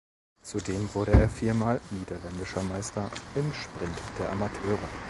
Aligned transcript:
Zudem 0.41 0.89
wurde 0.95 1.11
er 1.11 1.29
viermal 1.29 1.79
niederländischer 1.91 2.63
Meister 2.63 3.11
im 3.35 3.53
Sprint 3.53 3.99
der 4.17 4.31
Amateure. 4.31 4.79